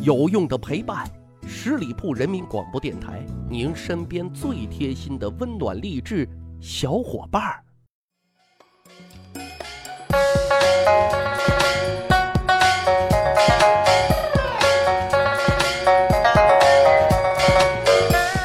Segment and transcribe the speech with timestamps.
[0.00, 1.04] 有用的陪伴，
[1.44, 6.28] 十里铺人民广播电台，您身边最贴心的温暖励志
[6.60, 7.60] 小伙伴儿。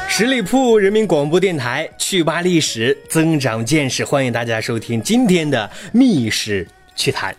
[0.08, 6.66] 十里铺人民广播电台，趣吧历史，增长见识，欢迎大家收听今天的密室
[6.96, 7.32] 趣谈。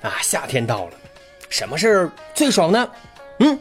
[0.00, 0.92] 啊，夏天到了，
[1.48, 2.88] 什么事儿最爽呢？
[3.38, 3.58] 嗯，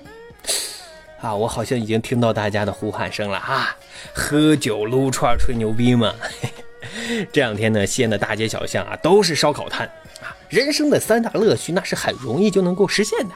[1.19, 3.75] 啊，我好像已经听到大家的呼喊声了啊！
[4.13, 6.13] 喝酒、撸串、吹牛逼嘛。
[7.31, 9.87] 这两天呢，西安的大街小巷啊，都是烧烤摊
[10.21, 10.35] 啊。
[10.49, 13.33] 人生的三大乐趣，那是很容易就能够实现的。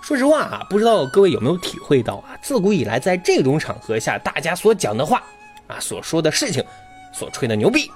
[0.00, 2.38] 说实话啊，不知道各位有没有体会到啊？
[2.42, 5.22] 自古以来，在这种场合下，大家所讲的话
[5.66, 6.64] 啊，所说的事情，
[7.12, 7.90] 所吹的牛逼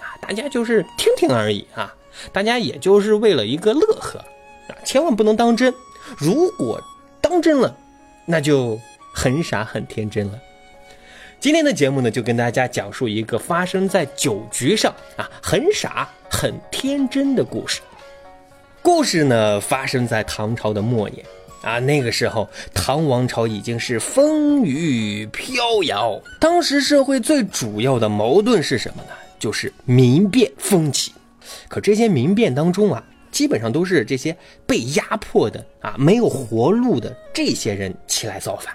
[0.00, 1.94] 啊，大家就是听听而已啊。
[2.32, 4.18] 大家也就是为了一个乐呵
[4.68, 5.72] 啊，千万不能当真。
[6.18, 6.80] 如果
[7.20, 7.76] 当真了，
[8.24, 8.78] 那就
[9.14, 10.38] 很傻很天真了。
[11.38, 17.80] 今天的节目呢，就跟大家讲述一个发生在酒局上啊，很傻很天真的故事。
[18.82, 21.24] 故事呢，发生在唐朝的末年
[21.62, 26.20] 啊，那个时候唐王朝已经是风雨飘摇。
[26.40, 29.10] 当时社会最主要的矛盾是什么呢？
[29.38, 31.12] 就是民变风起。
[31.68, 33.04] 可这些民变当中啊，
[33.36, 34.34] 基本上都是这些
[34.66, 38.74] 被压迫的啊，没有活路的这些人起来造反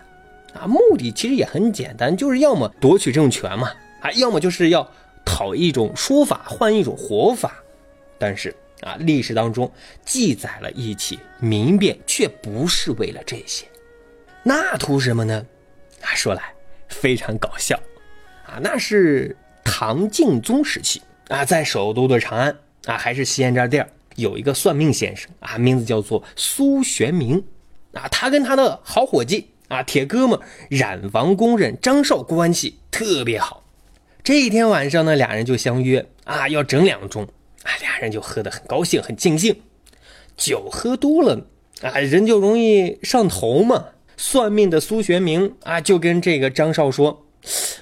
[0.53, 4.87] 啊，目的其实也很简单，就是要么夺取政权嘛，啊，要么就是要
[5.25, 7.55] 讨一种说法，换一种活法。
[8.19, 8.55] 但是。
[8.81, 9.71] 啊，历史当中
[10.03, 13.63] 记载了一起民变，却不是为了这些，
[14.41, 15.45] 那图什么呢？
[16.01, 16.41] 啊，说来
[16.89, 17.79] 非常搞笑，
[18.43, 22.49] 啊，那是唐敬宗时期啊，在首都的长安
[22.87, 27.43] 啊，还是西安这地儿，有一个算命先生啊，名字叫做苏玄明，
[27.93, 33.63] 啊，他跟他的好伙计啊，铁哥们染房工人张绍关系特别好，
[34.23, 37.27] 这一天晚上呢，俩人就相约啊，要整两盅。
[37.63, 39.55] 啊，俩人就喝得很高兴，很尽兴。
[40.35, 41.45] 酒喝多了
[41.83, 43.85] 啊，人就容易上头嘛。
[44.17, 47.25] 算命的苏玄明啊，就跟这个张少说：“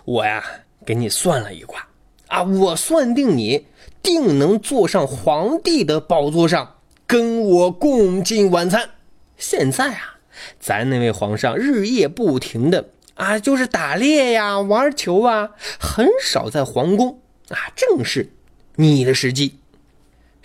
[0.04, 0.44] 我呀，
[0.86, 1.88] 给你算了一卦
[2.28, 3.66] 啊，我算定你
[4.02, 8.90] 定能坐上皇帝的宝座上，跟我共进晚餐。
[9.38, 10.20] 现在啊，
[10.60, 18.32] 咱那位皇上日夜不停的啊，就是打猎呀、玩球啊，很少在皇宫啊，正是
[18.76, 19.60] 你的时机。”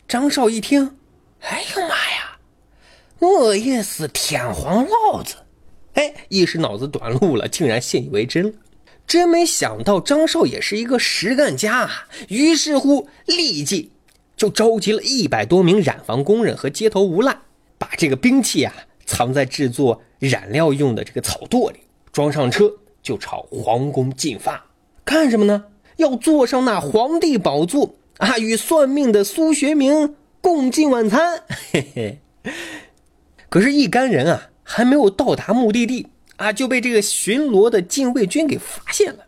[0.06, 0.96] 张少一听，
[1.40, 2.38] 哎呦妈呀！
[3.20, 5.36] 我也是天皇老子，
[5.94, 8.52] 哎，一时脑子短路了，竟然信以为真了。
[9.06, 12.08] 真没想到张少也是一个实干家啊！
[12.28, 13.90] 于是乎，立即
[14.36, 17.36] 就召集了一百多名染房工人和街头无赖，
[17.78, 18.74] 把这个兵器啊
[19.06, 21.80] 藏在制作染料用的这个草垛里，
[22.12, 22.72] 装上车
[23.02, 24.64] 就朝皇宫进发。
[25.04, 25.64] 干什么呢？
[25.96, 27.94] 要坐上那皇帝宝座。
[28.18, 32.20] 啊，与算命的苏学明共进晚餐， 嘿嘿。
[33.48, 39.24] 可是，一干人啊，还没有到达目的地啊，就被这个巡逻的禁卫军给发现了。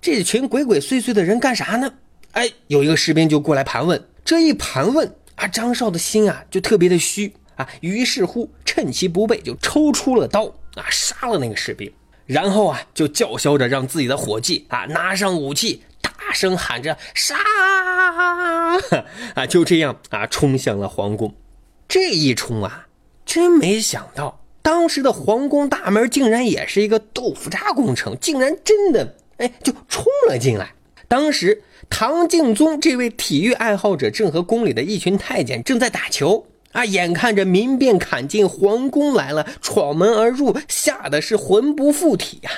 [0.00, 1.92] 这群鬼鬼祟祟的人干啥呢？
[2.32, 4.02] 哎，有一个士兵就过来盘问。
[4.24, 11.92] 这一盘问啊，张少的心啊就特别的虚啊，于是乎趁其不备，就抽出了刀啊，杀了那个士兵，
[12.26, 15.82] 然后啊，就叫嚣着让自己的伙计啊拿上武器。
[16.02, 17.36] 大声喊着杀
[19.34, 19.46] 啊！
[19.46, 21.34] 就这样啊，冲向了皇宫。
[21.86, 22.88] 这一冲啊，
[23.24, 30.72] 真没想到，当时的皇宫大门竟然也是一个豆腐渣工程，竟然真的哎就冲了进来。
[31.06, 42.50] 当时唐敬宗这位体育爱好者正和宫里的一群太监正在打球啊，眼看着民变砍进皇宫来了，闯门而入，吓得是魂不附体呀。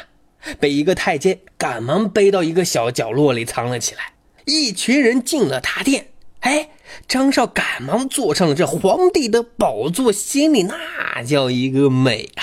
[0.59, 4.15] 被一个太监赶忙背到一个小角落里藏了起来。
[4.47, 6.07] 一群人进了大殿，
[6.41, 6.71] 哎，
[7.06, 12.43] 张少赶忙坐上了这皇帝的宝座，心里那叫一个美啊！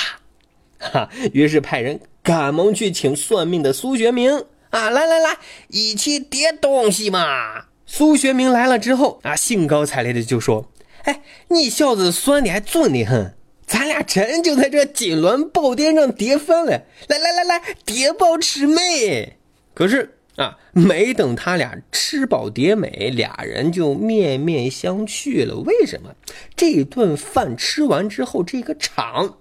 [0.80, 5.38] 哈，于是派人赶忙去请算命的苏学明啊，来来来，
[5.69, 7.65] 一起叠东西嘛。
[7.86, 10.71] 苏学明来了之后啊，兴高采烈的就说
[11.06, 13.36] ：“哎，你小子算的还准的很。”
[13.68, 19.38] 咱俩真就在这金銮宝殿上叠饭了，来来来来，叠宝吃美。
[19.74, 25.56] 可是啊，没等他俩吃饱叠美，俩人就面面相觑了。
[25.58, 26.16] 为什么？
[26.56, 29.38] 这顿饭吃完之后，这个场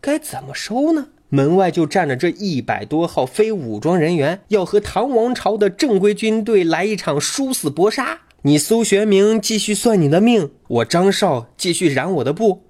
[0.00, 1.08] 该怎么收呢？
[1.30, 8.20] 门外就站着这一百多号非武装人员，要和唐王朝的正规军队来一场殊死搏杀。
[8.42, 12.64] 你苏玄明继续算你的命，我张少继续染我的布。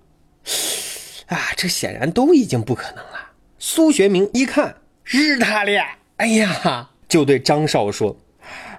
[1.26, 3.32] 啊，这显然都已经不可能了。
[3.58, 8.16] 苏学明一看日他俩，哎呀，就对张少说：“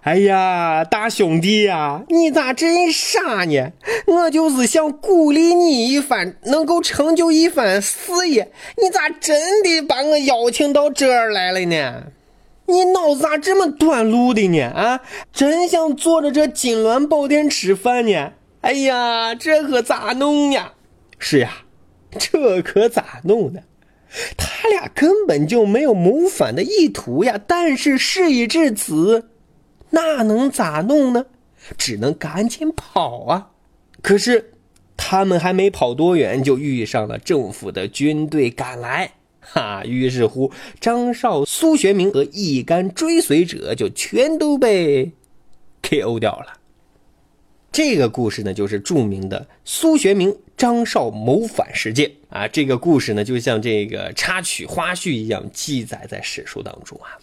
[0.04, 3.72] 哎呀，大兄弟呀，你咋真傻呢？
[4.08, 12.08] 我就是想鼓励你一番，能够成就一番事业，你咋真的把我邀请到这儿来了呢？
[12.66, 14.64] 你脑子咋这么短路的呢？
[14.64, 15.00] 啊，
[15.32, 18.34] 真想坐着这金銮宝殿吃饭呢？
[18.60, 20.74] 哎呀，这可咋弄呀？
[21.18, 21.60] 是呀。”
[22.20, 23.62] 这可咋弄呢？
[24.65, 27.39] 他俩根本就没有谋反的意图呀！
[27.45, 29.29] 但是事已至此，
[29.91, 31.27] 那能咋弄呢？
[31.77, 33.51] 只能赶紧跑啊！
[34.01, 34.53] 可是
[34.97, 39.83] 他们还没跑多远，就遇上了政府的军队赶来，哈！
[39.85, 45.12] 于是乎，张少、苏学明和一干追随者就全都被
[45.83, 46.19] K.O.
[46.19, 46.47] 掉了。
[47.71, 52.48] 这个故事呢，就是著名的苏学明、张少谋反事件啊。
[52.48, 57.18] 这个故事呢，就像这个插曲花絮一样，记载在史书当中啊。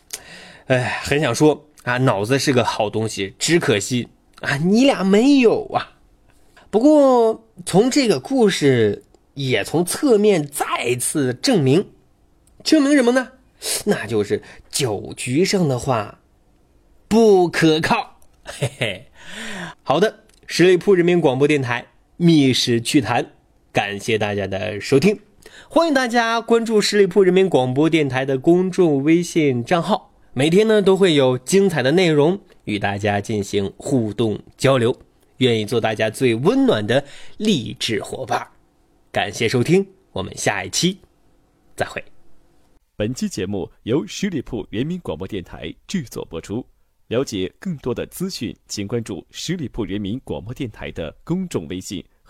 [0.67, 4.08] 哎，很想说啊，脑子是个好东西，只可惜
[4.40, 5.96] 啊，你俩没有啊。
[6.70, 9.05] 不过从这个故事，
[9.35, 11.88] 也从侧面再次证明，
[12.62, 13.32] 证明什么呢？
[13.85, 16.20] 那就是酒局上的话
[17.08, 18.20] 不可靠。
[18.44, 19.06] 嘿嘿，
[19.82, 20.20] 好的。
[20.46, 21.82] 十里铺人民广播电台
[22.22, 23.24] 《密室趣谈》，
[23.72, 25.19] 感谢大家的收听，
[25.69, 34.96] 欢迎大家关注十里铺人民广播电台的公众微信账号，每天呢都会有精彩的内容与大家进行互动交流，
[35.38, 37.04] 愿意做大家最温暖的
[37.38, 38.46] 励志伙伴。
[39.10, 40.96] 感谢收听，我们下一期
[41.75, 42.04] 再会。
[42.94, 46.64] 本期节目由十里铺人民广播电台制作播出。
[47.08, 52.02] 了解更多的资讯，请关注十里铺人民广播电台的公众微信